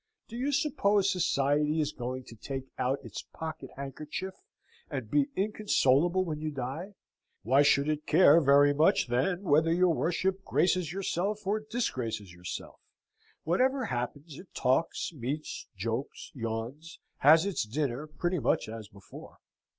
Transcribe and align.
Do 0.27 0.35
you 0.35 0.51
suppose 0.51 1.11
Society 1.11 1.79
is 1.79 1.91
going 1.91 2.23
to 2.23 2.35
take 2.35 2.65
out 2.79 2.97
its 3.05 3.21
pocket 3.21 3.69
handkerchief 3.77 4.33
and 4.89 5.11
be 5.11 5.29
inconsolable 5.35 6.25
when 6.25 6.41
you 6.41 6.49
die? 6.49 6.95
Why 7.43 7.61
should 7.61 7.87
it 7.87 8.07
care 8.07 8.41
very 8.41 8.73
much, 8.73 9.09
then, 9.09 9.43
whether 9.43 9.71
your 9.71 9.93
worship 9.93 10.43
graces 10.43 10.91
yourself 10.91 11.45
or 11.45 11.59
disgraces 11.59 12.33
yourself? 12.33 12.79
Whatever 13.43 13.85
happens 13.85 14.39
it 14.39 14.47
talks, 14.55 15.13
meets, 15.13 15.67
jokes, 15.77 16.31
yawns, 16.33 16.97
has 17.19 17.45
its 17.45 17.63
dinner, 17.63 18.07
pretty 18.07 18.39
much 18.39 18.67
as 18.67 18.87
before. 18.87 19.37